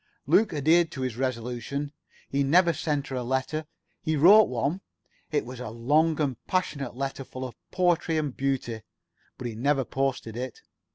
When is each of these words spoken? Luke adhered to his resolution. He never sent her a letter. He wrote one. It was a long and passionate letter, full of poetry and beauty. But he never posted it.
Luke 0.25 0.51
adhered 0.51 0.89
to 0.93 1.01
his 1.01 1.15
resolution. 1.15 1.93
He 2.27 2.41
never 2.41 2.73
sent 2.73 3.09
her 3.09 3.15
a 3.17 3.21
letter. 3.23 3.67
He 4.01 4.15
wrote 4.15 4.45
one. 4.49 4.81
It 5.31 5.45
was 5.45 5.59
a 5.59 5.69
long 5.69 6.19
and 6.19 6.43
passionate 6.47 6.95
letter, 6.95 7.23
full 7.23 7.45
of 7.45 7.53
poetry 7.69 8.17
and 8.17 8.35
beauty. 8.35 8.81
But 9.37 9.45
he 9.45 9.53
never 9.53 9.85
posted 9.85 10.35
it. 10.35 10.61